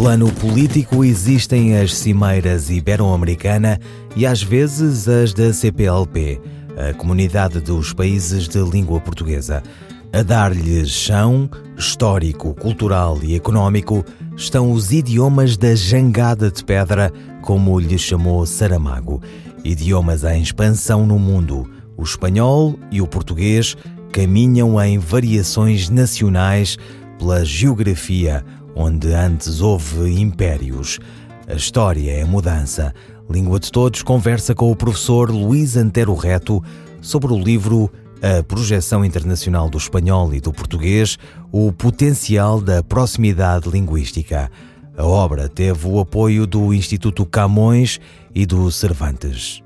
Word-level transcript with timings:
Plano 0.00 0.32
político 0.32 1.04
existem 1.04 1.76
as 1.76 1.94
cimeiras 1.94 2.70
ibero-americana 2.70 3.78
e 4.16 4.24
às 4.24 4.42
vezes 4.42 5.06
as 5.06 5.34
da 5.34 5.52
CPLP, 5.52 6.40
a 6.74 6.94
Comunidade 6.94 7.60
dos 7.60 7.92
Países 7.92 8.48
de 8.48 8.62
Língua 8.62 8.98
Portuguesa. 8.98 9.62
A 10.10 10.22
dar-lhes 10.22 10.88
chão 10.88 11.50
histórico, 11.76 12.54
cultural 12.54 13.18
e 13.22 13.34
económico 13.34 14.02
estão 14.34 14.72
os 14.72 14.90
idiomas 14.90 15.58
da 15.58 15.74
jangada 15.74 16.50
de 16.50 16.64
pedra, 16.64 17.12
como 17.42 17.78
lhe 17.78 17.98
chamou 17.98 18.46
Saramago. 18.46 19.20
Idiomas 19.62 20.24
em 20.24 20.40
expansão 20.40 21.04
no 21.04 21.18
mundo. 21.18 21.70
O 21.94 22.04
espanhol 22.04 22.74
e 22.90 23.02
o 23.02 23.06
português 23.06 23.76
caminham 24.10 24.82
em 24.82 24.98
variações 24.98 25.90
nacionais 25.90 26.78
pela 27.18 27.44
geografia, 27.44 28.42
onde 28.74 29.12
antes 29.12 29.60
houve 29.60 30.20
impérios. 30.20 30.98
A 31.46 31.54
história 31.54 32.10
é 32.12 32.24
mudança. 32.24 32.94
Língua 33.28 33.60
de 33.60 33.70
Todos 33.70 34.02
conversa 34.02 34.54
com 34.54 34.70
o 34.70 34.76
professor 34.76 35.30
Luís 35.30 35.76
Antero 35.76 36.14
Reto 36.14 36.62
sobre 37.00 37.32
o 37.32 37.38
livro 37.38 37.90
A 38.22 38.42
Projeção 38.42 39.04
Internacional 39.04 39.68
do 39.68 39.78
Espanhol 39.78 40.34
e 40.34 40.40
do 40.40 40.52
Português, 40.52 41.18
o 41.52 41.72
potencial 41.72 42.60
da 42.60 42.82
proximidade 42.82 43.68
linguística. 43.68 44.50
A 44.96 45.04
obra 45.04 45.48
teve 45.48 45.86
o 45.86 45.98
apoio 45.98 46.46
do 46.46 46.74
Instituto 46.74 47.24
Camões 47.24 48.00
e 48.34 48.44
do 48.44 48.70
Cervantes. 48.70 49.62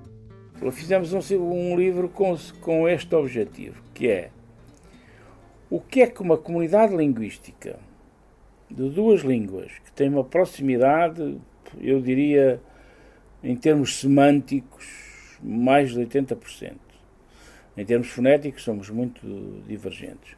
Fizemos 0.72 1.12
um, 1.12 1.20
um 1.36 1.76
livro 1.76 2.08
com, 2.08 2.36
com 2.60 2.88
este 2.88 3.14
objetivo, 3.14 3.76
que 3.92 4.08
é 4.08 4.30
o 5.68 5.80
que 5.80 6.02
é 6.02 6.06
que 6.06 6.22
uma 6.22 6.36
comunidade 6.36 6.94
linguística 6.94 7.78
de 8.74 8.90
duas 8.90 9.20
línguas 9.20 9.70
que 9.84 9.92
tem 9.92 10.08
uma 10.08 10.24
proximidade, 10.24 11.38
eu 11.80 12.00
diria, 12.00 12.60
em 13.42 13.54
termos 13.54 14.00
semânticos, 14.00 15.38
mais 15.40 15.92
de 15.92 16.00
80%. 16.00 16.72
Em 17.76 17.84
termos 17.84 18.08
fonéticos, 18.08 18.62
somos 18.62 18.90
muito 18.90 19.62
divergentes. 19.66 20.36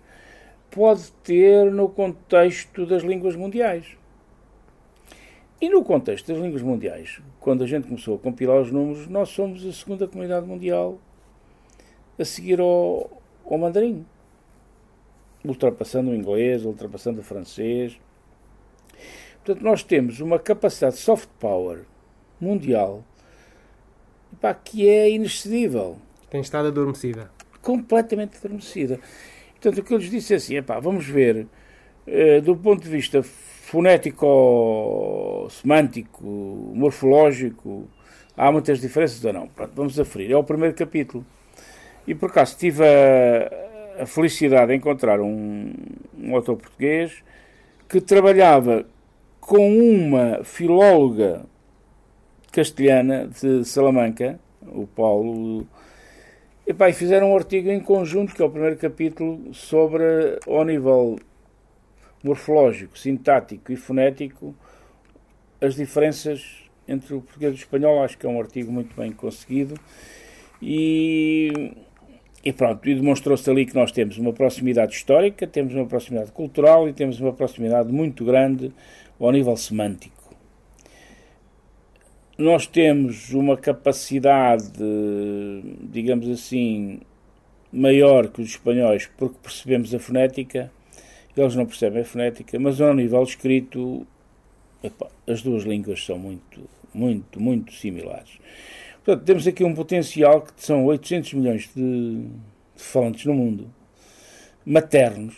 Pode 0.71 1.11
ter 1.23 1.71
no 1.71 1.89
contexto 1.89 2.85
das 2.85 3.03
línguas 3.03 3.37
mundiais. 3.37 3.97
E 5.59 5.71
no 5.71 5.83
contexto 5.83 6.31
das 6.31 6.43
línguas 6.43 6.61
mundiais, 6.61 7.21
quando 7.41 7.65
a 7.65 7.67
gente 7.67 7.87
começou 7.87 8.17
a 8.17 8.19
compilar 8.19 8.61
os 8.61 8.71
números, 8.71 9.07
nós 9.07 9.31
somos 9.31 9.65
a 9.65 9.73
segunda 9.73 10.07
comunidade 10.07 10.47
mundial 10.47 10.99
a 12.19 12.25
seguir 12.25 12.61
ao, 12.61 13.11
ao 13.45 13.57
mandarim, 13.57 14.05
ultrapassando 15.43 16.11
o 16.11 16.15
inglês, 16.15 16.67
ultrapassando 16.67 17.21
o 17.21 17.25
francês. 17.25 17.99
Portanto, 19.47 19.63
nós 19.63 19.85
temos 19.85 20.19
uma 20.19 20.41
capacidade 20.41 20.97
de 20.97 21.03
soft 21.03 21.29
power 21.39 21.83
mundial 22.41 23.05
epá, 24.33 24.53
que 24.53 24.89
é 24.89 25.09
inexcedível. 25.09 25.99
Tem 26.29 26.41
estado 26.41 26.67
adormecida. 26.67 27.31
Completamente 27.63 28.39
adormecida. 28.39 28.99
Portanto, 29.53 29.79
o 29.79 29.85
que 29.85 29.95
eu 29.95 29.99
lhes 29.99 30.11
disse 30.11 30.33
é 30.35 30.37
assim: 30.37 30.57
epá, 30.57 30.81
vamos 30.81 31.07
ver, 31.07 31.47
eh, 32.09 32.41
do 32.41 32.57
ponto 32.57 32.83
de 32.83 32.89
vista 32.89 33.23
fonético, 33.23 34.27
semântico, 35.49 36.25
morfológico, 36.75 37.89
há 38.37 38.51
muitas 38.51 38.81
diferenças 38.81 39.25
ou 39.25 39.33
não? 39.33 39.47
Pronto, 39.47 39.71
vamos 39.77 40.01
aferir. 40.01 40.33
É 40.33 40.37
o 40.37 40.43
primeiro 40.43 40.75
capítulo. 40.75 41.25
E 42.05 42.17
por 42.17 42.31
acaso 42.31 42.57
tive 42.59 42.83
a, 42.85 44.03
a 44.03 44.07
felicidade 44.07 44.73
de 44.73 44.75
encontrar 44.75 45.21
um, 45.21 45.73
um 46.19 46.35
autor 46.35 46.57
português 46.57 47.23
que 47.89 48.01
trabalhava 48.01 48.85
com 49.47 49.79
uma 49.79 50.43
filóloga 50.43 51.47
castelhana 52.51 53.29
de 53.29 53.65
Salamanca, 53.65 54.41
o 54.61 54.89
Paulo, 54.89 55.65
e, 56.67 56.75
pá, 56.75 56.93
fizeram 56.93 57.31
um 57.31 57.37
artigo 57.37 57.71
em 57.71 57.79
conjunto, 57.79 58.35
que 58.35 58.43
é 58.43 58.45
o 58.45 58.51
primeiro 58.51 58.77
capítulo, 58.77 59.55
sobre, 59.55 60.03
ao 60.49 60.65
nível 60.65 61.17
morfológico, 62.25 62.99
sintático 62.99 63.71
e 63.71 63.77
fonético, 63.77 64.53
as 65.61 65.77
diferenças 65.77 66.65
entre 66.89 67.15
o 67.15 67.21
português 67.21 67.53
e 67.53 67.57
o 67.57 67.59
espanhol. 67.59 68.03
Acho 68.03 68.19
que 68.19 68.27
é 68.27 68.29
um 68.29 68.41
artigo 68.41 68.73
muito 68.73 68.97
bem 68.97 69.13
conseguido. 69.13 69.79
E, 70.61 71.73
e 72.45 72.53
pronto, 72.53 72.89
e 72.89 72.97
demonstrou-se 72.97 73.49
ali 73.49 73.65
que 73.65 73.77
nós 73.77 73.93
temos 73.93 74.19
uma 74.19 74.33
proximidade 74.33 74.93
histórica, 74.93 75.47
temos 75.47 75.73
uma 75.73 75.87
proximidade 75.87 76.33
cultural 76.33 76.89
e 76.89 76.93
temos 76.93 77.21
uma 77.21 77.33
proximidade 77.33 77.93
muito 77.93 78.25
grande 78.25 78.73
ao 79.19 79.33
nível 79.33 79.57
semântico. 79.57 80.17
Nós 82.39 82.67
temos 82.67 83.33
uma 83.33 83.57
capacidade, 83.57 84.83
digamos 85.91 86.29
assim, 86.29 87.01
maior 87.73 88.29
que 88.29 88.43
os 88.43 88.51
espanhóis 88.51 89.09
porque 89.17 89.37
percebemos 89.43 89.95
a 89.95 89.99
fonética, 89.99 90.71
eles 91.37 91.55
não 91.55 91.67
percebem 91.67 92.03
a 92.03 92.05
fonética, 92.05 92.59
mas 92.59 92.81
ao 92.81 92.95
nível 92.95 93.23
escrito, 93.23 94.07
epá, 94.83 95.09
as 95.27 95.43
duas 95.43 95.65
línguas 95.65 96.05
são 96.05 96.19
muito, 96.19 96.69
muito, 96.93 97.41
muito 97.41 97.73
similares. 97.73 98.39
Portanto, 99.05 99.25
temos 99.25 99.47
aqui 99.47 99.63
um 99.63 99.75
potencial 99.75 100.43
que 100.43 100.53
são 100.57 100.85
800 100.87 101.35
milhões 101.35 101.71
de, 101.75 102.23
de 102.75 102.83
falantes 102.83 103.25
no 103.25 103.35
mundo, 103.35 103.71
maternos, 104.65 105.37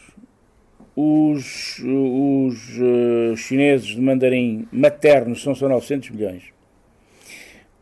os, 1.01 1.79
os 1.79 2.79
uh, 2.79 3.37
chineses 3.37 3.87
de 3.87 4.01
mandarim 4.01 4.67
maternos 4.73 5.41
são 5.41 5.55
só 5.55 5.69
900 5.69 6.11
milhões. 6.11 6.53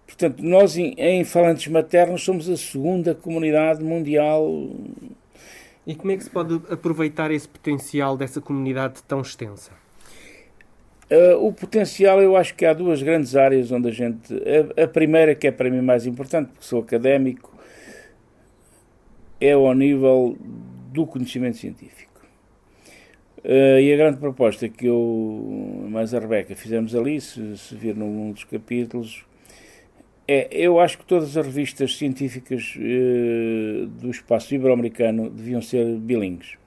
Portanto, 0.06 0.42
nós 0.42 0.76
em, 0.76 0.92
em, 0.98 1.24
falantes 1.24 1.66
maternos 1.68 2.22
somos 2.22 2.46
a 2.46 2.58
segunda 2.58 3.14
comunidade 3.14 3.82
mundial. 3.82 4.70
E 5.86 5.94
como 5.94 6.10
é 6.12 6.16
que 6.18 6.24
se 6.24 6.30
pode 6.30 6.56
aproveitar 6.70 7.30
esse 7.30 7.48
potencial 7.48 8.18
dessa 8.18 8.38
comunidade 8.38 9.02
tão 9.04 9.22
extensa? 9.22 9.72
Uh, 11.10 11.46
o 11.46 11.52
potencial, 11.54 12.20
eu 12.20 12.36
acho 12.36 12.54
que 12.54 12.66
há 12.66 12.74
duas 12.74 13.02
grandes 13.02 13.34
áreas 13.34 13.72
onde 13.72 13.88
a 13.88 13.92
gente. 13.92 14.34
A, 14.76 14.84
a, 14.84 14.88
primeira, 14.88 15.34
que 15.34 15.46
é 15.46 15.50
para 15.50 15.70
mim 15.70 15.80
mais 15.80 16.04
importante, 16.04 16.48
porque 16.48 16.66
sou 16.66 16.80
académico, 16.80 17.56
é 19.40 19.52
ao 19.52 19.72
nível 19.72 20.36
do 20.92 21.06
conhecimento 21.06 21.56
científico. 21.56 22.15
Uh, 23.46 23.78
e 23.78 23.94
a 23.94 23.96
grande 23.96 24.16
proposta 24.16 24.68
que 24.68 24.86
eu, 24.86 25.86
mais 25.88 26.12
a 26.12 26.18
Rebeca, 26.18 26.56
fizemos 26.56 26.96
ali, 26.96 27.20
se, 27.20 27.56
se 27.56 27.76
vir 27.76 27.94
num 27.94 28.32
dos 28.32 28.42
capítulos, 28.42 29.24
é, 30.26 30.48
eu 30.50 30.80
acho 30.80 30.98
que 30.98 31.04
todas 31.04 31.36
as 31.36 31.46
revistas 31.46 31.96
científicas 31.96 32.74
uh, 32.74 33.86
do 33.86 34.10
espaço 34.10 34.52
ibero-americano 34.52 35.30
deviam 35.30 35.62
ser 35.62 35.84
bilíngues. 35.94 36.58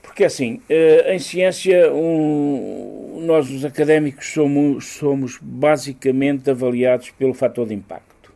Porque 0.00 0.22
assim, 0.22 0.62
uh, 0.70 1.10
em 1.10 1.18
ciência, 1.18 1.92
um, 1.92 3.24
nós 3.26 3.50
os 3.50 3.64
académicos 3.64 4.28
somos, 4.28 4.86
somos 4.86 5.36
basicamente 5.42 6.48
avaliados 6.48 7.10
pelo 7.10 7.34
fator 7.34 7.66
de 7.66 7.74
impacto. 7.74 8.32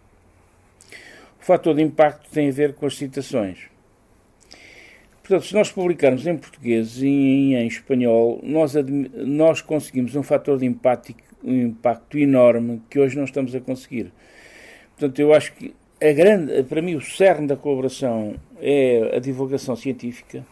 O 1.40 1.44
fator 1.44 1.76
de 1.76 1.82
impacto 1.82 2.28
tem 2.32 2.48
a 2.48 2.52
ver 2.52 2.74
com 2.74 2.86
as 2.86 2.96
citações. 2.96 3.69
Portanto, 5.30 5.46
se 5.46 5.54
nós 5.54 5.70
publicarmos 5.70 6.26
em 6.26 6.36
português 6.36 7.00
e 7.00 7.06
em, 7.06 7.54
em 7.54 7.68
espanhol, 7.68 8.40
nós, 8.42 8.74
nós 9.14 9.60
conseguimos 9.60 10.16
um 10.16 10.24
fator 10.24 10.58
de 10.58 10.66
impacto, 10.66 11.14
um 11.44 11.56
impacto 11.66 12.18
enorme 12.18 12.82
que 12.90 12.98
hoje 12.98 13.16
não 13.16 13.22
estamos 13.22 13.54
a 13.54 13.60
conseguir. 13.60 14.10
Portanto, 14.98 15.20
eu 15.20 15.32
acho 15.32 15.52
que 15.52 15.72
a 16.02 16.10
grande, 16.10 16.64
para 16.64 16.82
mim, 16.82 16.96
o 16.96 17.00
cerne 17.00 17.46
da 17.46 17.56
colaboração 17.56 18.34
é 18.60 19.12
a 19.14 19.20
divulgação 19.20 19.76
científica 19.76 20.44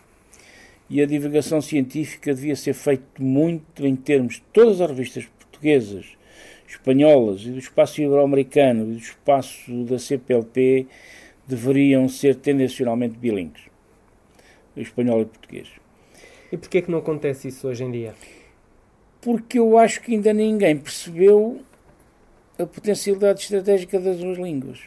e 0.89 1.03
a 1.03 1.07
divulgação 1.07 1.61
científica 1.61 2.33
devia 2.33 2.55
ser 2.55 2.75
feita 2.75 3.05
muito 3.19 3.85
em 3.85 3.97
termos 3.97 4.35
de 4.35 4.43
todas 4.53 4.81
as 4.81 4.89
revistas 4.89 5.25
portuguesas, 5.41 6.07
espanholas 6.69 7.41
e 7.41 7.51
do 7.51 7.59
espaço 7.59 8.01
ibero-americano 8.01 8.93
e 8.93 8.95
do 8.95 8.99
espaço 8.99 9.73
da 9.87 9.99
CPLP 9.99 10.87
deveriam 11.49 12.09
ser 12.09 12.37
tendencionalmente 12.37 13.19
bilíngues 13.19 13.68
espanhol 14.81 15.23
e 15.23 15.27
português. 15.27 15.69
E 16.51 16.57
porquê 16.57 16.79
é 16.79 16.83
que 16.83 16.91
não 16.91 16.99
acontece 16.99 17.49
isso 17.49 17.69
hoje 17.69 17.85
em 17.85 17.91
dia? 17.91 18.15
Porque 19.21 19.59
eu 19.59 19.77
acho 19.77 20.01
que 20.01 20.15
ainda 20.15 20.33
ninguém 20.33 20.77
percebeu 20.77 21.61
a 22.59 22.67
potencialidade 22.67 23.41
estratégica 23.43 24.01
das 24.01 24.19
duas 24.19 24.39
línguas. 24.39 24.81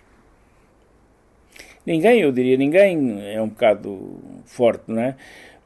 Ninguém, 1.85 2.21
eu 2.21 2.31
diria 2.31 2.57
ninguém, 2.57 3.21
é 3.33 3.41
um 3.41 3.49
bocado 3.49 4.19
forte, 4.45 4.83
não 4.87 5.01
é? 5.01 5.15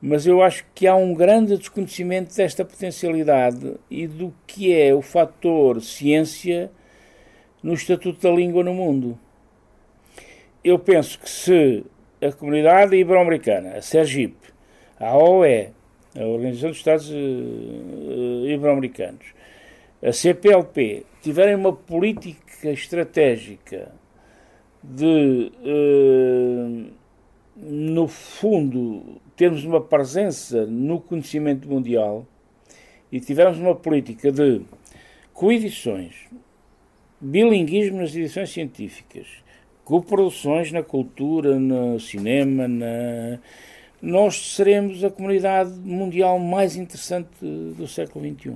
Mas 0.01 0.25
eu 0.27 0.41
acho 0.41 0.65
que 0.73 0.87
há 0.87 0.95
um 0.95 1.13
grande 1.13 1.57
desconhecimento 1.57 2.35
desta 2.35 2.63
potencialidade 2.63 3.75
e 3.89 4.07
do 4.07 4.33
que 4.45 4.73
é 4.73 4.93
o 4.93 5.01
fator 5.01 5.81
ciência 5.81 6.71
no 7.61 7.73
Estatuto 7.73 8.21
da 8.21 8.33
Língua 8.33 8.63
no 8.63 8.73
mundo. 8.73 9.17
Eu 10.63 10.77
penso 10.79 11.19
que 11.19 11.29
se 11.29 11.83
a 12.21 12.31
comunidade 12.31 12.95
ibero-americana, 12.95 13.77
a 13.77 13.81
SERGIP, 13.81 14.35
a 14.99 15.17
OE, 15.17 15.69
a 16.15 16.25
Organização 16.25 16.69
dos 16.69 16.77
Estados 16.77 17.09
uh, 17.09 18.47
Ibero-Americanos, 18.47 19.25
a 20.01 20.11
CPLP, 20.11 21.05
tiverem 21.21 21.55
uma 21.55 21.73
política 21.73 22.69
estratégica 22.69 23.91
de, 24.81 25.51
uh, 25.61 26.91
no 27.57 28.07
fundo, 28.07 29.21
termos 29.35 29.65
uma 29.65 29.81
presença 29.81 30.65
no 30.65 31.01
conhecimento 31.01 31.67
mundial 31.67 32.25
e 33.11 33.19
tivermos 33.19 33.57
uma 33.59 33.75
política 33.75 34.31
de 34.31 34.61
coedições, 35.33 36.15
bilinguismo 37.19 37.99
nas 37.99 38.15
edições 38.15 38.51
científicas, 38.51 39.27
coproduções 39.85 40.71
na 40.71 40.81
cultura, 40.83 41.59
no 41.59 41.99
cinema, 41.99 42.67
na... 42.67 43.39
nós 44.01 44.55
seremos 44.55 45.03
a 45.03 45.11
comunidade 45.11 45.71
mundial 45.79 46.39
mais 46.39 46.75
interessante 46.75 47.29
do 47.39 47.87
século 47.87 48.25
XXI. 48.25 48.55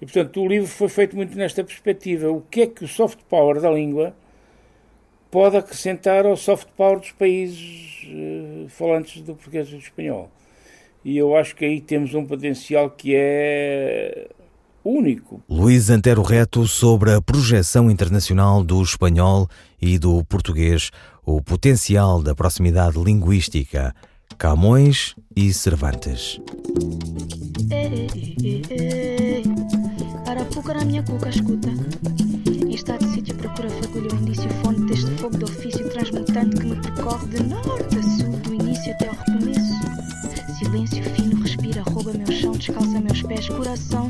E, 0.00 0.06
portanto, 0.06 0.40
o 0.40 0.48
livro 0.48 0.66
foi 0.66 0.88
feito 0.88 1.14
muito 1.14 1.36
nesta 1.36 1.62
perspectiva. 1.62 2.30
O 2.30 2.40
que 2.40 2.62
é 2.62 2.66
que 2.66 2.84
o 2.84 2.88
soft 2.88 3.18
power 3.28 3.60
da 3.60 3.70
língua 3.70 4.16
pode 5.30 5.56
acrescentar 5.56 6.24
ao 6.24 6.36
soft 6.36 6.68
power 6.76 6.98
dos 7.00 7.12
países 7.12 8.06
uh, 8.06 8.68
falantes 8.68 9.20
do 9.20 9.34
português 9.34 9.68
e 9.68 9.72
do 9.72 9.78
espanhol? 9.78 10.30
E 11.04 11.16
eu 11.18 11.36
acho 11.36 11.54
que 11.54 11.64
aí 11.64 11.80
temos 11.80 12.14
um 12.14 12.24
potencial 12.24 12.90
que 12.90 13.14
é 13.14 14.28
único. 14.88 15.42
Luís 15.48 15.90
Antero 15.90 16.22
Reto 16.22 16.66
sobre 16.66 17.12
a 17.12 17.20
projeção 17.20 17.90
internacional 17.90 18.64
do 18.64 18.82
espanhol 18.82 19.48
e 19.80 19.98
do 19.98 20.24
português, 20.24 20.90
o 21.24 21.42
potencial 21.42 22.22
da 22.22 22.34
proximidade 22.34 22.98
linguística, 22.98 23.94
Camões 24.38 25.14
e 25.36 25.52
Cervantes. 25.52 26.40
Ei, 27.70 28.08
ei, 28.42 28.62
ei, 28.70 29.42
Arapuca 30.26 30.74
na 30.74 30.84
minha 30.84 31.02
cuca, 31.02 31.28
escuta. 31.28 31.68
Em 31.68 32.74
estado 32.74 33.04
de 33.04 33.14
sítio 33.14 33.34
procura 33.34 33.68
fagulha 33.68 34.08
o 34.12 34.16
indício 34.16 34.48
fonte 34.62 34.80
deste 34.82 35.10
fogo 35.16 35.36
de 35.36 35.44
ofício 35.44 35.88
transmutante 35.90 36.56
que 36.56 36.66
me 36.66 36.76
percorre 36.76 37.26
de 37.28 37.42
norte 37.42 37.98
a 37.98 38.02
sul, 38.02 38.36
do 38.44 38.54
início 38.54 38.92
até 38.92 39.08
ao 39.08 39.14
recomeço. 39.14 40.58
Silêncio 40.58 41.02
fino 41.14 41.42
respira, 41.42 41.82
rouba 41.82 42.12
meu 42.12 42.32
chão, 42.32 42.52
descalça 42.52 43.00
meus 43.00 43.22
pés, 43.22 43.48
coração 43.48 44.07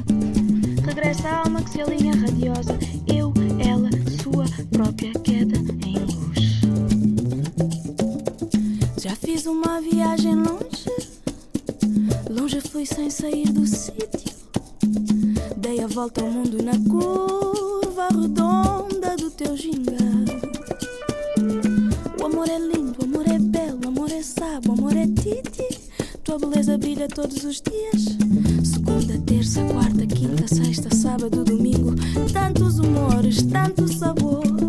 amor 22.39 22.51
é 22.51 22.59
lindo, 22.61 23.05
amor 23.05 23.27
é 23.27 23.37
belo, 23.37 23.81
amor 23.89 24.13
é 24.13 24.23
sábio, 24.23 24.71
amor 24.71 24.97
é 24.97 25.09
titi. 25.09 25.81
Tua 26.23 26.39
beleza 26.39 26.79
brilha 26.79 27.09
todos 27.09 27.43
os 27.43 27.61
dias. 27.61 28.17
Segunda, 28.63 29.19
terça, 29.27 29.61
quarta, 29.65 30.07
quinta, 30.07 30.47
sexta, 30.47 30.95
sábado, 30.95 31.43
domingo. 31.43 31.97
Tantos 32.33 32.79
humores, 32.79 33.43
tanto 33.43 33.93
sabor. 33.93 34.68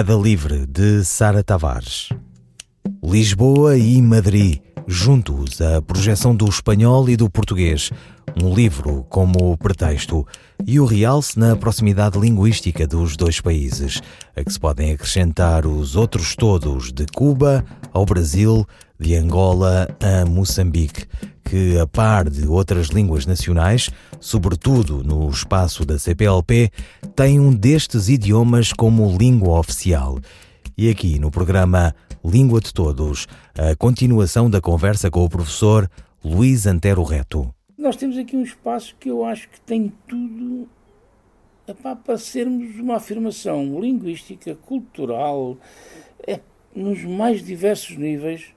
Queda 0.00 0.14
Livre 0.14 0.64
de 0.64 1.04
Sara 1.04 1.44
Tavares. 1.44 2.08
Lisboa 3.04 3.76
e 3.76 4.00
Madrid, 4.00 4.60
juntos 4.86 5.60
a 5.60 5.82
projeção 5.82 6.34
do 6.34 6.48
espanhol 6.48 7.10
e 7.10 7.18
do 7.18 7.28
português, 7.28 7.90
um 8.42 8.54
livro 8.54 9.04
como 9.10 9.54
pretexto. 9.58 10.26
E 10.66 10.80
o 10.80 10.86
realce 10.86 11.38
na 11.38 11.54
proximidade 11.54 12.18
linguística 12.18 12.86
dos 12.86 13.14
dois 13.14 13.42
países, 13.42 14.00
a 14.34 14.42
que 14.42 14.50
se 14.50 14.58
podem 14.58 14.90
acrescentar 14.90 15.66
os 15.66 15.96
outros 15.96 16.34
todos 16.34 16.90
de 16.90 17.04
Cuba 17.04 17.62
ao 17.92 18.06
Brasil, 18.06 18.66
de 18.98 19.14
Angola 19.16 19.86
a 20.00 20.24
Moçambique, 20.24 21.04
que, 21.50 21.76
a 21.80 21.86
par 21.86 22.30
de 22.30 22.46
outras 22.46 22.86
línguas 22.90 23.26
nacionais, 23.26 23.90
sobretudo 24.20 25.02
no 25.02 25.28
espaço 25.28 25.84
da 25.84 25.98
CPLP, 25.98 26.70
tem 27.16 27.40
um 27.40 27.52
destes 27.52 28.08
idiomas 28.08 28.72
como 28.72 29.18
língua 29.18 29.58
oficial. 29.58 30.20
E 30.78 30.88
aqui 30.88 31.18
no 31.18 31.28
programa 31.28 31.92
Língua 32.24 32.60
de 32.60 32.72
Todos, 32.72 33.26
a 33.58 33.74
continuação 33.74 34.48
da 34.48 34.60
conversa 34.60 35.10
com 35.10 35.24
o 35.24 35.28
professor 35.28 35.90
Luís 36.24 36.66
Antero 36.68 37.02
Reto. 37.02 37.52
Nós 37.76 37.96
temos 37.96 38.16
aqui 38.16 38.36
um 38.36 38.44
espaço 38.44 38.94
que 39.00 39.10
eu 39.10 39.24
acho 39.24 39.48
que 39.48 39.60
tem 39.60 39.92
tudo 40.06 40.68
para 42.04 42.16
sermos 42.16 42.78
uma 42.78 42.96
afirmação 42.96 43.80
linguística, 43.80 44.54
cultural, 44.54 45.56
é, 46.24 46.38
nos 46.74 47.02
mais 47.02 47.44
diversos 47.44 47.96
níveis, 47.96 48.52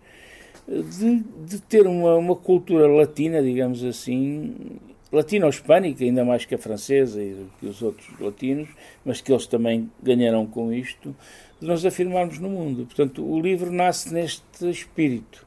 de, 0.67 1.19
de 1.45 1.61
ter 1.61 1.87
uma, 1.87 2.15
uma 2.15 2.35
cultura 2.35 2.87
latina, 2.87 3.41
digamos 3.41 3.83
assim, 3.83 4.79
latino-hispânica, 5.11 6.03
ainda 6.03 6.25
mais 6.25 6.45
que 6.45 6.55
a 6.55 6.57
francesa 6.57 7.21
e 7.21 7.45
que 7.59 7.67
os 7.67 7.81
outros 7.81 8.07
latinos, 8.19 8.69
mas 9.05 9.21
que 9.21 9.31
eles 9.31 9.45
também 9.45 9.91
ganharam 10.01 10.45
com 10.45 10.73
isto, 10.73 11.15
de 11.59 11.67
nos 11.67 11.85
afirmarmos 11.85 12.39
no 12.39 12.49
mundo. 12.49 12.85
Portanto, 12.85 13.23
o 13.23 13.39
livro 13.39 13.71
nasce 13.71 14.13
neste 14.13 14.69
espírito. 14.69 15.45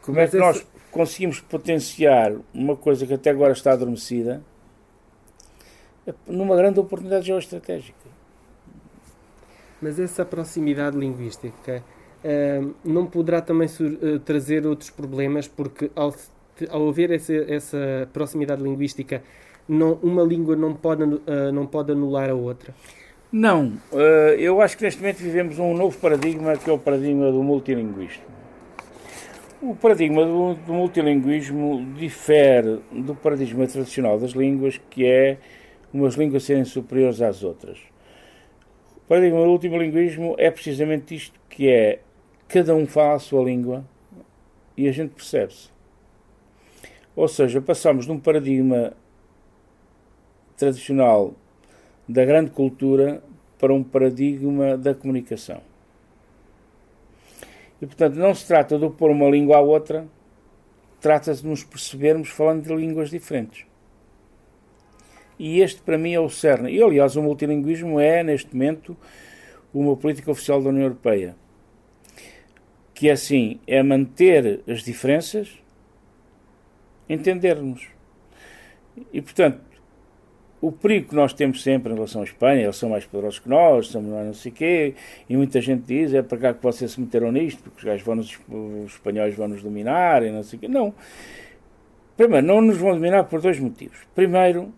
Como 0.00 0.18
é 0.18 0.26
que 0.26 0.38
nós 0.38 0.64
conseguimos 0.90 1.40
potenciar 1.40 2.32
uma 2.54 2.74
coisa 2.74 3.06
que 3.06 3.12
até 3.12 3.30
agora 3.30 3.52
está 3.52 3.72
adormecida 3.72 4.42
numa 6.26 6.56
grande 6.56 6.80
oportunidade 6.80 7.26
geoestratégica? 7.26 8.08
Mas 9.82 10.00
essa 10.00 10.24
proximidade 10.24 10.96
linguística 10.96 11.84
não 12.84 13.06
poderá 13.06 13.40
também 13.40 13.68
uh, 13.68 14.18
trazer 14.20 14.66
outros 14.66 14.90
problemas, 14.90 15.46
porque 15.46 15.90
ao, 15.94 16.14
ao 16.70 16.88
haver 16.88 17.10
essa, 17.10 17.32
essa 17.32 18.08
proximidade 18.12 18.62
linguística, 18.62 19.22
não, 19.68 19.94
uma 20.02 20.22
língua 20.22 20.56
não 20.56 20.74
pode, 20.74 21.04
uh, 21.04 21.52
não 21.52 21.66
pode 21.66 21.92
anular 21.92 22.30
a 22.30 22.34
outra? 22.34 22.74
Não. 23.30 23.74
eu 24.38 24.58
acho 24.62 24.74
que 24.78 24.82
neste 24.84 25.02
momento 25.02 25.18
vivemos 25.18 25.58
um 25.58 25.76
novo 25.76 25.98
paradigma, 25.98 26.56
que 26.56 26.70
é 26.70 26.72
o 26.72 26.78
paradigma 26.78 27.30
do 27.30 27.42
multilinguismo. 27.42 28.22
O 29.60 29.74
paradigma 29.74 30.24
do, 30.24 30.54
do 30.54 30.72
multilinguismo 30.72 31.84
difere 31.94 32.78
do 32.90 33.14
paradigma 33.14 33.66
tradicional 33.66 34.18
das 34.18 34.30
línguas, 34.30 34.80
que 34.88 35.04
é 35.04 35.36
umas 35.92 36.14
línguas 36.14 36.44
serem 36.44 36.64
superiores 36.64 37.20
às 37.20 37.42
outras. 37.42 37.78
O 38.96 39.00
paradigma 39.08 39.40
do 39.40 39.46
multilinguismo 39.46 40.34
é 40.38 40.50
precisamente 40.50 41.14
isto 41.14 41.38
que 41.50 41.68
é 41.68 41.98
cada 42.48 42.74
um 42.74 42.86
fala 42.86 43.14
a 43.14 43.18
sua 43.18 43.44
língua 43.44 43.84
e 44.74 44.88
a 44.88 44.92
gente 44.92 45.10
percebe-se. 45.10 45.68
Ou 47.14 47.28
seja, 47.28 47.60
passamos 47.60 48.06
de 48.06 48.12
um 48.12 48.18
paradigma 48.18 48.94
tradicional 50.56 51.34
da 52.08 52.24
grande 52.24 52.50
cultura 52.50 53.22
para 53.58 53.74
um 53.74 53.84
paradigma 53.84 54.78
da 54.78 54.94
comunicação. 54.94 55.60
E, 57.82 57.86
portanto, 57.86 58.14
não 58.14 58.34
se 58.34 58.46
trata 58.46 58.78
de 58.78 58.84
opor 58.84 59.10
uma 59.10 59.28
língua 59.28 59.58
à 59.58 59.60
outra, 59.60 60.06
trata-se 61.00 61.42
de 61.42 61.48
nos 61.48 61.62
percebermos 61.62 62.30
falando 62.30 62.64
de 62.64 62.74
línguas 62.74 63.10
diferentes. 63.10 63.66
E 65.38 65.60
este, 65.60 65.82
para 65.82 65.98
mim, 65.98 66.14
é 66.14 66.20
o 66.20 66.30
cerne. 66.30 66.72
E, 66.72 66.82
aliás, 66.82 67.14
o 67.14 67.22
multilinguismo 67.22 68.00
é, 68.00 68.22
neste 68.24 68.54
momento, 68.54 68.96
uma 69.72 69.96
política 69.96 70.30
oficial 70.30 70.62
da 70.62 70.70
União 70.70 70.84
Europeia 70.84 71.36
que 72.98 73.08
é 73.08 73.12
assim, 73.12 73.60
é 73.64 73.80
manter 73.80 74.60
as 74.66 74.82
diferenças, 74.82 75.56
entendermos. 77.08 77.86
E, 79.12 79.22
portanto, 79.22 79.60
o 80.60 80.72
perigo 80.72 81.10
que 81.10 81.14
nós 81.14 81.32
temos 81.32 81.62
sempre 81.62 81.92
em 81.92 81.94
relação 81.94 82.22
à 82.22 82.24
Espanha, 82.24 82.64
eles 82.64 82.74
são 82.74 82.88
mais 82.90 83.06
poderosos 83.06 83.38
que 83.38 83.48
nós, 83.48 83.86
somos 83.86 84.10
não 84.10 84.34
sei 84.34 84.50
quê, 84.50 84.94
e 85.28 85.36
muita 85.36 85.60
gente 85.60 85.84
diz, 85.84 86.12
é 86.12 86.22
para 86.22 86.38
cá 86.38 86.54
que 86.54 86.60
vocês 86.60 86.90
se 86.90 87.00
meteram 87.00 87.30
nisto, 87.30 87.62
porque 87.62 87.78
os, 87.78 87.84
gajos 87.84 88.04
vão 88.04 88.16
nos, 88.16 88.36
os 88.48 88.94
espanhóis 88.94 89.36
vão 89.36 89.46
nos 89.46 89.62
dominar, 89.62 90.24
e 90.24 90.32
não 90.32 90.42
sei 90.42 90.58
quê. 90.58 90.66
Não. 90.66 90.92
Primeiro, 92.16 92.44
não 92.44 92.60
nos 92.60 92.78
vão 92.78 92.94
dominar 92.94 93.22
por 93.24 93.40
dois 93.40 93.60
motivos. 93.60 93.98
Primeiro, 94.12 94.74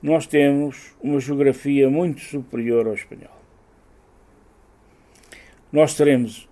nós 0.00 0.28
temos 0.28 0.94
uma 1.02 1.18
geografia 1.18 1.90
muito 1.90 2.20
superior 2.20 2.86
ao 2.86 2.94
espanhol. 2.94 3.36
Nós 5.72 5.96
teremos 5.96 6.48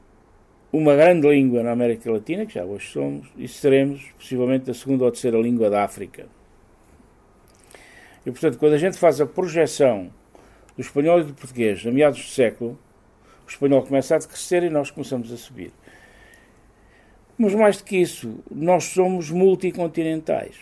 uma 0.76 0.94
grande 0.94 1.26
língua 1.26 1.62
na 1.62 1.72
América 1.72 2.10
Latina, 2.10 2.44
que 2.44 2.54
já 2.54 2.64
hoje 2.64 2.88
somos, 2.88 3.26
e 3.36 3.48
seremos 3.48 4.10
possivelmente 4.18 4.70
a 4.70 4.74
segunda 4.74 5.04
ou 5.04 5.10
terceira 5.10 5.38
língua 5.38 5.70
da 5.70 5.82
África. 5.82 6.26
E 8.24 8.30
portanto, 8.30 8.58
quando 8.58 8.74
a 8.74 8.78
gente 8.78 8.98
faz 8.98 9.20
a 9.20 9.26
projeção 9.26 10.10
do 10.76 10.80
espanhol 10.82 11.20
e 11.20 11.24
do 11.24 11.34
português 11.34 11.86
a 11.86 11.90
meados 11.90 12.20
do 12.20 12.28
século, 12.28 12.78
o 13.46 13.48
espanhol 13.48 13.82
começa 13.82 14.16
a 14.16 14.18
decrescer 14.18 14.64
e 14.64 14.70
nós 14.70 14.90
começamos 14.90 15.32
a 15.32 15.36
subir. 15.36 15.72
Mas 17.38 17.54
mais 17.54 17.78
do 17.78 17.84
que 17.84 17.96
isso, 17.96 18.40
nós 18.50 18.84
somos 18.84 19.30
multicontinentais. 19.30 20.56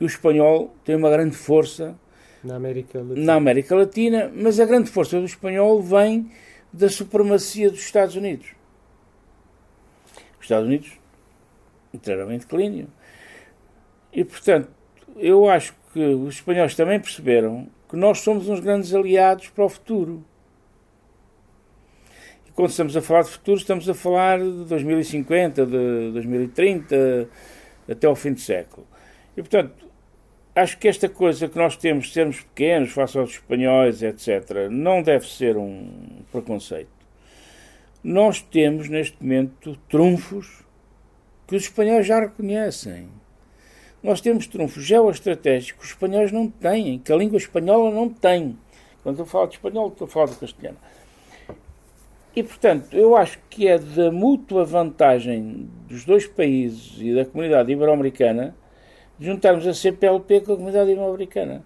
O 0.00 0.04
espanhol 0.04 0.74
tem 0.84 0.94
uma 0.94 1.10
grande 1.10 1.36
força 1.36 1.98
na 2.44 2.56
América 2.56 2.98
Latina, 2.98 3.26
na 3.26 3.34
América 3.34 3.74
Latina 3.74 4.32
mas 4.34 4.60
a 4.60 4.66
grande 4.66 4.90
força 4.90 5.18
do 5.18 5.24
espanhol 5.24 5.82
vem 5.82 6.30
da 6.76 6.88
supremacia 6.88 7.70
dos 7.70 7.80
Estados 7.80 8.16
Unidos. 8.16 8.48
Os 10.38 10.44
Estados 10.44 10.66
Unidos 10.66 10.92
entraram 11.92 12.30
em 12.30 12.38
declínio. 12.38 12.88
E, 14.12 14.24
portanto, 14.24 14.68
eu 15.16 15.48
acho 15.48 15.74
que 15.92 16.00
os 16.00 16.36
espanhóis 16.36 16.74
também 16.74 17.00
perceberam 17.00 17.68
que 17.88 17.96
nós 17.96 18.20
somos 18.20 18.48
uns 18.48 18.60
grandes 18.60 18.94
aliados 18.94 19.48
para 19.48 19.64
o 19.64 19.68
futuro. 19.68 20.24
E 22.46 22.50
quando 22.52 22.70
estamos 22.70 22.96
a 22.96 23.00
falar 23.00 23.22
de 23.22 23.30
futuro, 23.30 23.58
estamos 23.58 23.88
a 23.88 23.94
falar 23.94 24.38
de 24.38 24.64
2050, 24.66 25.66
de 25.66 26.10
2030, 26.12 27.28
até 27.88 28.06
ao 28.06 28.14
fim 28.14 28.32
do 28.32 28.40
século. 28.40 28.86
E, 29.36 29.42
portanto, 29.42 29.86
acho 30.56 30.78
que 30.78 30.88
esta 30.88 31.06
coisa 31.06 31.48
que 31.48 31.58
nós 31.58 31.76
temos 31.76 32.06
de 32.06 32.14
sermos 32.14 32.40
pequenos 32.40 32.90
face 32.90 33.18
aos 33.18 33.32
espanhóis, 33.32 34.02
etc., 34.02 34.70
não 34.70 35.02
deve 35.02 35.28
ser 35.28 35.54
um 35.58 35.90
preconceito. 36.32 36.88
Nós 38.02 38.40
temos, 38.40 38.88
neste 38.88 39.22
momento, 39.22 39.78
trunfos 39.88 40.64
que 41.46 41.54
os 41.54 41.64
espanhóis 41.64 42.06
já 42.06 42.20
reconhecem. 42.20 43.08
Nós 44.02 44.20
temos 44.22 44.46
trunfos 44.46 44.82
geoestratégicos 44.82 45.78
que 45.78 45.84
os 45.84 45.90
espanhóis 45.90 46.32
não 46.32 46.48
têm, 46.48 46.98
que 47.00 47.12
a 47.12 47.16
língua 47.16 47.36
espanhola 47.36 47.90
não 47.90 48.08
tem. 48.08 48.56
Quando 49.02 49.18
eu 49.18 49.26
falo 49.26 49.48
de 49.48 49.56
espanhol, 49.56 49.88
estou 49.88 50.06
a 50.06 50.08
falar 50.08 50.26
do 50.26 50.36
castelhano. 50.36 50.78
E, 52.34 52.42
portanto, 52.42 52.96
eu 52.96 53.14
acho 53.14 53.38
que 53.50 53.68
é 53.68 53.78
da 53.78 54.10
mútua 54.10 54.64
vantagem 54.64 55.68
dos 55.86 56.04
dois 56.04 56.26
países 56.26 56.96
e 57.00 57.14
da 57.14 57.24
comunidade 57.24 57.70
ibero-americana 57.70 58.54
juntarmos 59.20 59.66
a 59.66 59.74
CPLP 59.74 60.40
com 60.40 60.52
a 60.52 60.56
comunidade 60.56 60.90
ibero-americana. 60.90 61.64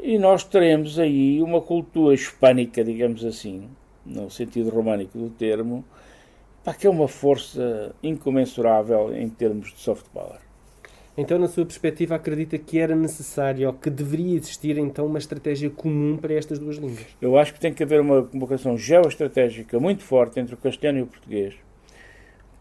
E 0.00 0.18
nós 0.18 0.42
teremos 0.42 0.98
aí 0.98 1.40
uma 1.42 1.60
cultura 1.60 2.14
hispânica, 2.14 2.82
digamos 2.82 3.24
assim, 3.24 3.68
no 4.04 4.28
sentido 4.30 4.70
românico 4.70 5.16
do 5.16 5.30
termo, 5.30 5.84
para 6.64 6.74
que 6.74 6.86
é 6.86 6.90
uma 6.90 7.08
força 7.08 7.94
incomensurável 8.02 9.14
em 9.14 9.28
termos 9.28 9.72
de 9.72 9.80
soft 9.80 10.06
power. 10.12 10.40
Então, 11.16 11.38
na 11.38 11.46
sua 11.46 11.66
perspectiva, 11.66 12.14
acredita 12.14 12.56
que 12.56 12.78
era 12.78 12.96
necessário 12.96 13.66
ou 13.68 13.74
que 13.74 13.90
deveria 13.90 14.34
existir 14.34 14.78
então 14.78 15.04
uma 15.04 15.18
estratégia 15.18 15.68
comum 15.68 16.16
para 16.16 16.32
estas 16.32 16.58
duas 16.58 16.76
línguas? 16.76 17.06
Eu 17.20 17.36
acho 17.36 17.52
que 17.52 17.60
tem 17.60 17.72
que 17.72 17.82
haver 17.82 18.00
uma 18.00 18.22
convocação 18.22 18.78
geoestratégica 18.78 19.78
muito 19.78 20.02
forte 20.02 20.40
entre 20.40 20.54
o 20.54 20.56
castelhano 20.56 21.00
e 21.00 21.02
o 21.02 21.06
português, 21.06 21.54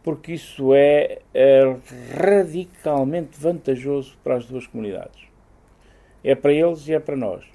porque 0.03 0.33
isso 0.33 0.73
é, 0.73 1.19
é 1.33 1.75
radicalmente 2.17 3.39
vantajoso 3.39 4.17
para 4.23 4.35
as 4.35 4.45
duas 4.45 4.65
comunidades. 4.65 5.21
É 6.23 6.35
para 6.35 6.53
eles 6.53 6.87
e 6.87 6.93
é 6.93 6.99
para 6.99 7.15
nós. 7.15 7.45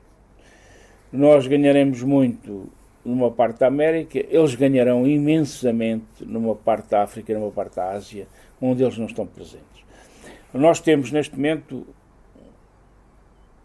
Nós 1.13 1.47
ganharemos 1.47 2.03
muito 2.03 2.71
numa 3.05 3.31
parte 3.31 3.61
da 3.61 3.69
América, 3.69 4.19
eles 4.19 4.55
ganharão 4.55 5.07
imensamente 5.07 6.25
numa 6.25 6.55
parte 6.57 6.91
da 6.91 7.03
África 7.03 7.33
numa 7.39 7.53
parte 7.53 7.77
da 7.77 7.91
Ásia, 7.91 8.27
onde 8.61 8.83
eles 8.83 8.99
não 8.99 9.07
estão 9.07 9.27
presentes. 9.27 9.85
Nós 10.53 10.81
temos 10.81 11.13
neste 11.13 11.37
momento 11.37 11.87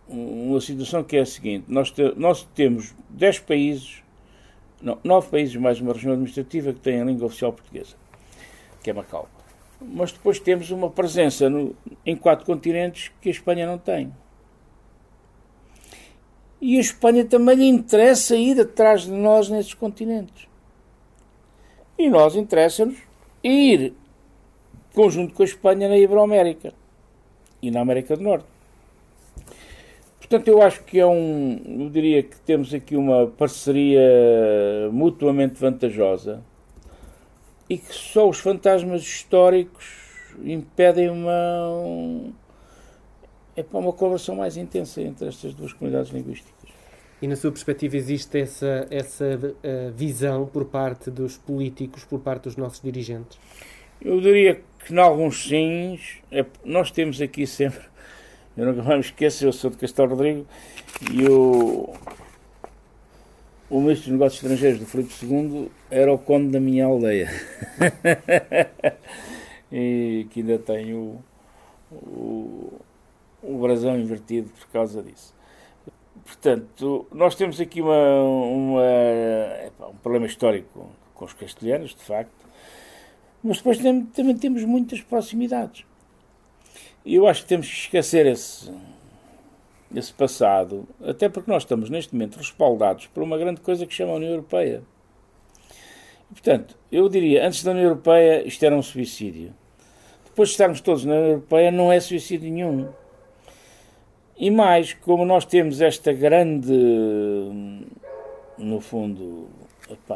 uma 0.08 0.62
situação 0.62 1.04
que 1.04 1.18
é 1.18 1.22
a 1.22 1.26
seguinte: 1.26 1.66
nós, 1.68 1.90
te, 1.90 2.14
nós 2.16 2.44
temos 2.56 2.94
10 3.10 3.40
países, 3.40 4.04
não, 4.82 5.00
9 5.04 5.30
países 5.30 5.56
mais 5.56 5.80
uma 5.82 5.94
região 5.94 6.14
administrativa 6.14 6.74
que 6.74 6.80
têm 6.80 7.02
a 7.02 7.06
língua 7.06 7.26
oficial 7.26 7.54
portuguesa 7.54 8.01
que 8.82 8.90
é 8.90 8.94
Macau. 8.94 9.30
Mas 9.80 10.12
depois 10.12 10.40
temos 10.40 10.70
uma 10.72 10.90
presença 10.90 11.50
no, 11.50 11.76
em 12.06 12.16
quatro 12.16 12.46
continentes 12.46 13.12
que 13.22 13.30
a 13.30 13.32
Espanha 13.32 13.66
não 13.66 13.78
tem. 13.78 14.14
E 16.60 16.78
a 16.78 16.82
Espanha 16.82 17.26
também 17.26 17.56
lhe 17.56 17.68
interessa 17.68 18.36
ir 18.36 18.60
atrás 18.60 19.04
de 19.04 19.12
nós 19.12 19.50
nesses 19.50 19.74
continentes. 19.74 20.48
E 21.98 22.10
nós 22.10 22.36
interessa-nos 22.36 22.98
ir 23.44 23.94
conjunto 24.94 25.34
com 25.34 25.42
a 25.42 25.46
Espanha 25.46 25.90
na 25.90 25.98
Iberoamérica 25.98 26.74
e 27.62 27.72
na 27.72 27.82
América 27.82 28.16
do 28.16 28.24
Norte. 28.24 28.46
Portanto, 30.20 30.48
eu 30.48 30.62
acho 30.62 30.84
que 30.84 31.00
é 31.00 31.06
um. 31.06 31.60
Eu 31.66 31.90
diria 31.90 32.24
que 32.24 32.40
temos 32.40 32.74
aqui 32.74 32.96
uma 32.96 33.28
parceria 33.28 34.00
mutuamente 34.92 35.60
vantajosa 35.60 36.42
e 37.72 37.78
que 37.78 37.96
só 37.96 38.28
os 38.28 38.38
fantasmas 38.38 39.02
históricos 39.02 39.86
impedem 40.44 41.10
uma, 41.10 42.34
é 43.56 43.64
para 43.64 43.80
uma 43.80 43.94
colaboração 43.94 44.36
mais 44.36 44.58
intensa 44.58 45.02
entre 45.02 45.30
estas 45.30 45.54
duas 45.54 45.72
comunidades 45.72 46.12
linguísticas. 46.12 46.70
E 47.22 47.28
na 47.30 47.38
sua 47.38 47.50
perspectiva 47.50 47.96
existe 47.96 48.40
essa, 48.40 48.88
essa 48.92 49.24
uh, 49.26 49.92
visão 49.96 50.46
por 50.48 50.66
parte 50.66 51.10
dos 51.10 51.38
políticos, 51.38 52.04
por 52.04 52.20
parte 52.20 52.44
dos 52.44 52.58
nossos 52.58 52.82
dirigentes? 52.82 53.40
Eu 54.02 54.20
diria 54.20 54.60
que, 54.86 54.94
em 54.94 55.00
alguns 55.00 55.48
sims, 55.48 56.18
é, 56.30 56.46
nós 56.66 56.92
temos 56.92 57.22
aqui 57.22 57.48
sempre, 57.48 57.86
eu 58.58 58.66
nunca 58.66 58.84
mais 58.84 58.98
me 58.98 59.06
esqueço, 59.06 59.46
eu 59.46 59.54
sou 59.54 59.70
de 59.70 59.78
Castelo 59.78 60.10
Rodrigo 60.10 60.46
e 61.10 61.26
o, 61.26 61.94
o 63.72 63.80
ministro 63.80 64.10
dos 64.10 64.20
Negócios 64.20 64.44
Estrangeiros 64.44 64.80
do 64.82 64.86
Filipe 64.86 65.14
II 65.26 65.72
era 65.90 66.12
o 66.12 66.18
conde 66.18 66.50
da 66.52 66.60
minha 66.60 66.86
aldeia. 66.86 67.30
e 69.72 70.28
que 70.30 70.42
ainda 70.42 70.60
tem 70.60 70.94
o, 70.94 71.24
o, 71.90 72.74
o 73.42 73.58
brasão 73.62 73.98
invertido 73.98 74.50
por 74.50 74.68
causa 74.68 75.02
disso. 75.02 75.34
Portanto, 76.26 77.08
nós 77.14 77.34
temos 77.34 77.62
aqui 77.62 77.82
uma, 77.82 78.22
uma, 78.22 79.90
um 79.90 79.96
problema 80.04 80.26
histórico 80.26 80.92
com 81.16 81.24
os 81.24 81.34
castelhanos, 81.34 81.96
de 81.96 82.04
facto, 82.04 82.46
mas 83.42 83.58
depois 83.58 83.78
também, 83.78 84.04
também 84.04 84.38
temos 84.38 84.66
muitas 84.66 85.00
proximidades. 85.00 85.86
E 87.06 87.16
eu 87.16 87.26
acho 87.26 87.44
que 87.44 87.48
temos 87.48 87.68
que 87.68 87.74
esquecer 87.74 88.26
esse, 88.26 88.70
esse 89.96 90.14
passado, 90.14 90.88
até 91.04 91.28
porque 91.30 91.50
nós 91.50 91.64
estamos 91.64 91.90
neste 91.90 92.14
momento 92.14 92.38
respaldados 92.38 93.08
por 93.08 93.24
uma 93.24 93.38
grande 93.38 93.62
coisa 93.62 93.86
que 93.86 93.94
chama 93.94 94.14
a 94.14 94.16
União 94.16 94.32
Europeia. 94.32 94.84
E, 96.30 96.34
portanto, 96.34 96.78
eu 96.92 97.10
diria, 97.10 97.46
antes 97.46 97.64
da 97.64 97.72
União 97.72 97.86
Europeia, 97.86 98.48
isto 98.48 98.64
era 98.66 98.76
um 98.76 98.82
suicídio. 98.82 99.54
Depois 100.26 100.50
de 100.50 100.54
estarmos 100.54 100.80
todos 100.80 101.04
na 101.04 101.14
União 101.14 101.28
Europeia, 101.28 101.72
não 101.72 101.92
é 101.92 102.00
suicídio 102.00 102.50
nenhum. 102.50 102.90
E 104.38 104.50
mais, 104.50 104.94
como 104.94 105.26
nós 105.26 105.46
temos 105.46 105.82
esta 105.82 106.14
grande, 106.14 106.74
no 108.58 108.80
fundo, 108.80 109.50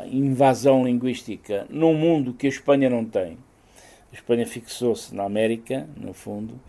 invasão 0.10 0.86
linguística 0.86 1.67
num 1.70 1.94
mundo 1.94 2.34
que 2.34 2.48
a 2.48 2.50
Espanha 2.50 2.89
não 2.89 3.05
tem. 3.05 3.38
A 4.12 4.15
Espanha 4.15 4.48
fixou-se 4.48 5.13
na 5.13 5.24
América, 5.24 5.88
no 5.98 6.13
fundo. 6.13 6.60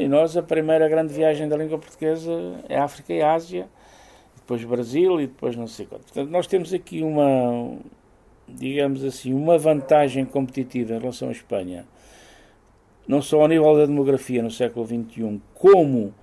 E 0.00 0.08
nós, 0.08 0.36
a 0.36 0.42
primeira 0.42 0.88
grande 0.88 1.12
viagem 1.12 1.48
da 1.48 1.56
língua 1.56 1.78
portuguesa 1.78 2.32
é 2.68 2.78
África 2.78 3.12
e 3.12 3.22
Ásia, 3.22 3.68
depois 4.36 4.64
Brasil 4.64 5.20
e 5.20 5.26
depois 5.26 5.56
não 5.56 5.66
sei 5.66 5.86
quanto. 5.86 6.04
Portanto, 6.04 6.30
nós 6.30 6.46
temos 6.46 6.72
aqui 6.72 7.02
uma, 7.02 7.76
digamos 8.48 9.04
assim, 9.04 9.34
uma 9.34 9.58
vantagem 9.58 10.24
competitiva 10.24 10.94
em 10.94 10.98
relação 10.98 11.28
à 11.28 11.32
Espanha, 11.32 11.86
não 13.06 13.20
só 13.22 13.42
ao 13.42 13.48
nível 13.48 13.76
da 13.76 13.86
demografia 13.86 14.42
no 14.42 14.50
século 14.50 14.86
XXI, 14.86 15.40
como 15.54 16.14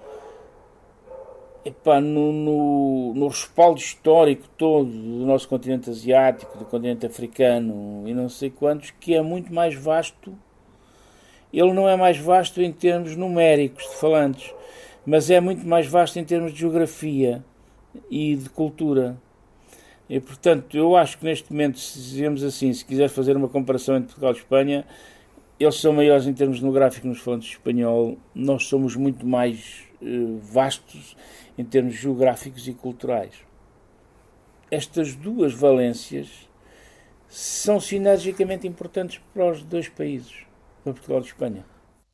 epá, 1.65 1.99
no, 1.99 2.31
no, 2.31 3.13
no, 3.15 3.27
respaldo 3.27 3.79
histórico 3.79 4.47
todo 4.55 4.85
do 4.85 5.25
nosso 5.25 5.49
continente 5.49 5.89
asiático, 5.89 6.57
do 6.57 6.65
continente 6.65 7.05
africano 7.05 8.03
e 8.07 8.13
não 8.13 8.29
sei 8.29 8.51
quantos, 8.51 8.91
que 8.91 9.15
é 9.15 9.21
muito 9.21 9.53
mais 9.53 9.73
vasto. 9.73 10.37
Ele 11.55 11.71
não 11.71 11.88
é 11.88 11.95
mais 11.95 12.17
vasto 12.17 12.62
em 12.62 12.69
termos 12.69 13.15
numéricos 13.15 13.85
de 13.85 13.95
falantes, 13.95 14.53
mas 15.05 15.29
é 15.29 15.39
muito 15.39 15.65
mais 15.65 15.88
vasto 15.88 16.19
em 16.19 16.25
termos 16.25 16.51
de 16.51 16.59
geografia 16.59 17.41
e 18.12 18.35
de 18.35 18.50
cultura. 18.50 19.15
E, 20.09 20.19
portanto, 20.19 20.75
eu 20.75 20.97
acho 20.97 21.17
que 21.17 21.24
neste 21.24 21.53
momento, 21.53 21.79
se 21.79 21.97
dizemos 21.97 22.43
assim, 22.43 22.74
se 22.74 22.83
quiser 22.83 23.07
fazer 23.07 23.38
uma 23.38 23.47
comparação 23.47 23.95
entre 23.95 24.07
Portugal 24.07 24.33
e 24.33 24.38
Espanha, 24.38 24.85
eles 25.57 25.75
são 25.75 25.93
maiores 25.93 26.27
em 26.27 26.33
termos 26.33 26.59
demográficos 26.59 27.07
nos 27.07 27.19
falantes 27.21 27.51
espanhol, 27.51 28.17
nós 28.35 28.65
somos 28.65 28.97
muito 28.97 29.25
mais 29.25 29.85
uh, 30.01 30.38
vastos 30.39 31.15
em 31.57 31.63
termos 31.63 31.93
geográficos 31.93 32.67
e 32.67 32.74
culturais. 32.74 33.33
Estas 34.69 35.15
duas 35.15 35.53
valências 35.53 36.50
são 37.29 37.79
sinergicamente 37.79 38.67
importantes 38.67 39.21
para 39.34 39.49
os 39.49 39.63
dois 39.63 39.88
países, 39.88 40.45
para 40.86 40.93
Portugal 40.93 41.21
e 41.21 41.26
Espanha. 41.26 41.65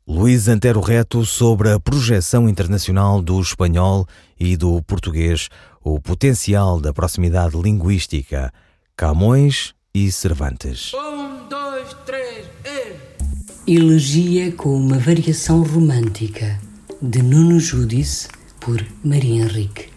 Luís 0.07 0.47
Antero 0.47 0.79
Reto 0.79 1.25
sobre 1.25 1.71
a 1.71 1.79
projeção 1.79 2.49
internacional 2.49 3.21
do 3.21 3.39
espanhol 3.39 4.07
e 4.39 4.57
do 4.57 4.81
português, 4.83 5.49
o 5.83 5.99
potencial 5.99 6.79
da 6.79 6.93
proximidade 6.93 7.55
linguística, 7.57 8.51
Camões 8.95 9.73
e 9.93 10.11
Cervantes. 10.11 10.93
Um, 10.93 11.47
dois, 11.47 11.93
três, 12.05 12.47
e... 12.65 13.71
Elegia 13.71 14.51
com 14.53 14.75
uma 14.75 14.97
variação 14.97 15.61
romântica, 15.61 16.59
de 17.01 17.21
Nuno 17.21 17.59
Judice 17.59 18.27
por 18.59 18.83
Maria 19.03 19.43
Henrique. 19.43 19.89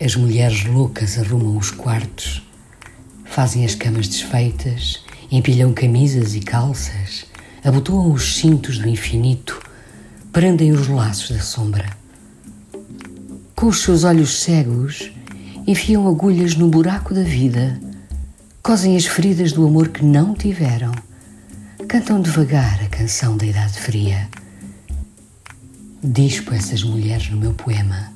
As 0.00 0.14
mulheres 0.16 0.64
loucas 0.64 1.18
arrumam 1.18 1.56
os 1.56 1.70
quartos, 1.70 2.42
fazem 3.24 3.64
as 3.64 3.74
camas 3.74 4.08
desfeitas, 4.08 5.03
empilham 5.30 5.72
camisas 5.72 6.34
e 6.34 6.40
calças, 6.40 7.26
abotoam 7.64 8.12
os 8.12 8.36
cintos 8.36 8.78
do 8.78 8.88
infinito, 8.88 9.60
prendem 10.32 10.72
os 10.72 10.88
laços 10.88 11.30
da 11.30 11.42
sombra. 11.42 11.90
Com 13.54 13.66
os 13.66 13.82
seus 13.82 14.04
olhos 14.04 14.42
cegos, 14.42 15.10
enfiam 15.66 16.06
agulhas 16.08 16.54
no 16.54 16.68
buraco 16.68 17.14
da 17.14 17.22
vida, 17.22 17.80
cosem 18.62 18.96
as 18.96 19.06
feridas 19.06 19.52
do 19.52 19.66
amor 19.66 19.88
que 19.88 20.04
não 20.04 20.34
tiveram, 20.34 20.92
cantam 21.88 22.20
devagar 22.20 22.82
a 22.82 22.88
canção 22.88 23.36
da 23.36 23.46
idade 23.46 23.78
fria 23.78 24.28
Dispo 26.06 26.52
essas 26.54 26.82
mulheres 26.82 27.30
no 27.30 27.38
meu 27.38 27.54
poema. 27.54 28.12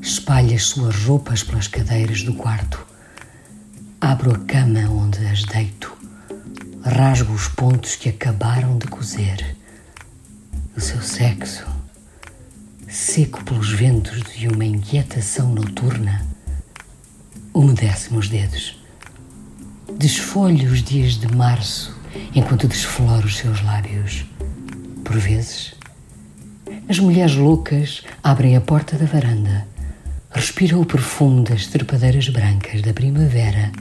Espalho 0.00 0.54
as 0.54 0.62
suas 0.62 0.96
roupas 1.04 1.42
pelas 1.42 1.68
cadeiras 1.68 2.22
do 2.22 2.32
quarto. 2.32 2.86
Abro 4.00 4.32
a 4.32 4.38
cama 4.38 4.80
onde 4.88 5.18
as 5.26 5.44
deito. 5.44 5.95
Rasgo 6.88 7.32
os 7.32 7.48
pontos 7.48 7.96
que 7.96 8.08
acabaram 8.08 8.78
de 8.78 8.86
cozer. 8.86 9.56
O 10.76 10.80
seu 10.80 11.02
sexo, 11.02 11.66
seco 12.88 13.42
pelos 13.42 13.72
ventos 13.72 14.22
de 14.22 14.46
uma 14.46 14.64
inquietação 14.64 15.52
noturna, 15.52 16.24
umedece-me 17.52 18.18
os 18.18 18.28
dedos. 18.28 18.78
Desfolho 19.98 20.70
os 20.70 20.80
dias 20.80 21.14
de 21.14 21.26
março 21.34 21.92
enquanto 22.32 22.68
desfloro 22.68 23.26
os 23.26 23.36
seus 23.36 23.60
lábios. 23.64 24.24
Por 25.04 25.18
vezes, 25.18 25.74
as 26.88 27.00
mulheres 27.00 27.34
loucas 27.34 28.04
abrem 28.22 28.54
a 28.54 28.60
porta 28.60 28.96
da 28.96 29.06
varanda, 29.06 29.66
respiram 30.30 30.80
o 30.80 30.86
perfume 30.86 31.42
das 31.42 31.66
trepadeiras 31.66 32.28
brancas 32.28 32.80
da 32.80 32.92
primavera, 32.94 33.72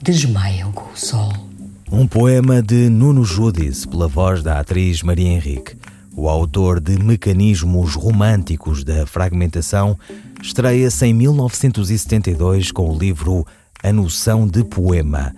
desmaiam 0.00 0.72
com 0.72 0.90
o 0.90 0.96
sol. 0.96 1.45
Um 1.90 2.04
poema 2.04 2.60
de 2.60 2.90
Nuno 2.90 3.24
Judice, 3.24 3.86
pela 3.86 4.08
voz 4.08 4.42
da 4.42 4.58
atriz 4.58 5.02
Maria 5.02 5.28
Henrique. 5.28 5.76
O 6.16 6.28
autor 6.28 6.80
de 6.80 6.98
Mecanismos 6.98 7.94
Românticos 7.94 8.82
da 8.82 9.06
Fragmentação 9.06 9.96
estreia-se 10.42 11.06
em 11.06 11.14
1972 11.14 12.72
com 12.72 12.90
o 12.90 12.98
livro 12.98 13.46
A 13.84 13.92
Noção 13.92 14.48
de 14.48 14.64
Poema. 14.64 15.32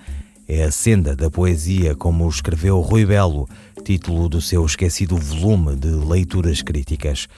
É 0.48 0.64
a 0.64 0.70
senda 0.70 1.14
da 1.14 1.30
poesia, 1.30 1.94
como 1.94 2.26
escreveu 2.26 2.80
Rui 2.80 3.04
Belo, 3.04 3.46
título 3.84 4.26
do 4.26 4.40
seu 4.40 4.64
esquecido 4.64 5.18
volume 5.18 5.76
de 5.76 5.88
leituras 5.88 6.62
críticas. 6.62 7.28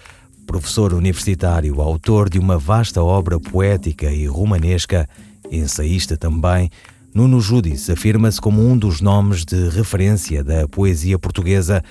Professor 0.47 0.95
universitário, 0.95 1.81
autor 1.81 2.31
de 2.31 2.39
uma 2.39 2.57
vasta 2.57 3.03
obra 3.03 3.41
poética 3.41 4.11
e 4.11 4.27
romanesca, 4.27 5.09
ensaísta 5.51 6.17
também, 6.17 6.71
Nuno 7.13 7.41
Judice 7.41 7.91
afirma-se 7.91 8.41
como 8.41 8.65
um 8.65 8.79
dos 8.79 9.01
nomes 9.01 9.45
de 9.45 9.69
referência 9.69 10.45
da 10.45 10.69
poesia 10.69 11.19
portuguesa 11.19 11.83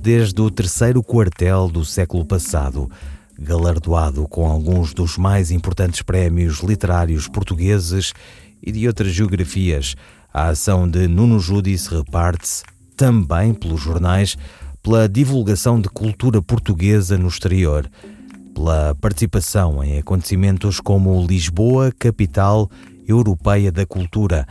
desde 0.00 0.40
o 0.40 0.48
terceiro 0.48 1.02
quartel 1.02 1.68
do 1.68 1.84
século 1.84 2.24
passado, 2.24 2.88
galardoado 3.36 4.28
com 4.28 4.46
alguns 4.46 4.94
dos 4.94 5.18
mais 5.18 5.50
importantes 5.50 6.00
prémios 6.00 6.60
literários 6.60 7.26
portugueses 7.26 8.12
e 8.62 8.70
de 8.70 8.86
outras 8.86 9.12
geografias, 9.12 9.96
a 10.32 10.48
ação 10.50 10.88
de 10.88 11.08
Nuno 11.08 11.40
Judice 11.40 11.92
reparte-se 11.92 12.62
também 12.96 13.52
pelos 13.52 13.80
jornais, 13.80 14.36
pela 14.80 15.08
divulgação 15.08 15.80
de 15.80 15.88
cultura 15.88 16.40
portuguesa 16.40 17.18
no 17.18 17.26
exterior, 17.26 17.90
pela 18.54 18.94
participação 18.94 19.82
em 19.82 19.98
acontecimentos 19.98 20.78
como 20.78 21.26
Lisboa, 21.26 21.92
capital 21.98 22.70
europeia 23.08 23.72
da 23.72 23.84
cultura, 23.84 24.46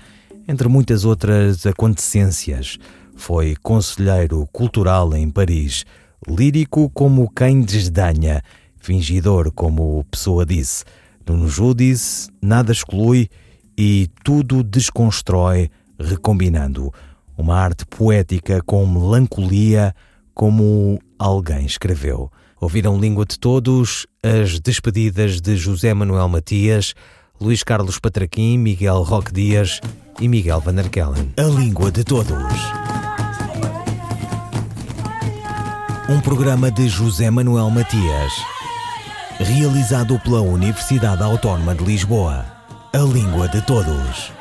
entre 0.48 0.68
muitas 0.68 1.04
outras 1.04 1.66
acontecências. 1.66 2.78
Foi 3.16 3.56
conselheiro 3.56 4.48
cultural 4.52 5.16
em 5.16 5.30
Paris, 5.30 5.84
lírico 6.28 6.90
como 6.92 7.30
quem 7.30 7.62
desdenha, 7.62 8.42
fingidor 8.80 9.52
como 9.52 10.06
Pessoa 10.10 10.46
disse. 10.46 10.86
Nuno 11.28 11.50
Judice 11.50 12.30
nada 12.42 12.72
exclui 12.72 13.28
e 13.78 14.10
tudo 14.24 14.64
desconstrói, 14.64 15.70
recombinando. 16.00 16.94
Uma 17.38 17.56
arte 17.56 17.86
poética 17.86 18.62
com 18.66 18.86
melancolia, 18.86 19.94
como 20.34 21.00
alguém 21.20 21.66
escreveu. 21.66 22.32
Ouviram 22.60 23.00
Língua 23.00 23.26
de 23.26 23.38
Todos, 23.38 24.08
as 24.24 24.60
despedidas 24.60 25.40
de 25.40 25.56
José 25.58 25.94
Manuel 25.94 26.28
Matias, 26.28 26.96
Luís 27.40 27.64
Carlos 27.64 28.00
Patraquim, 28.00 28.58
Miguel 28.58 29.04
Roque 29.04 29.32
Dias 29.32 29.80
e 30.20 30.28
Miguel 30.28 30.60
Van 30.60 30.74
der 30.74 30.90
Kellen. 30.90 31.34
A 31.38 31.44
Língua 31.44 31.92
de 31.92 32.04
Todos. 32.04 32.54
Um 36.10 36.20
programa 36.20 36.72
de 36.72 36.90
José 36.90 37.30
Manuel 37.30 37.70
Matias, 37.70 38.34
realizado 39.40 40.18
pela 40.20 40.42
Universidade 40.42 41.22
Autónoma 41.22 41.76
de 41.76 41.84
Lisboa. 41.84 42.44
A 42.94 43.00
Língua 43.00 43.48
de 43.50 43.62
Todos. 43.62 44.32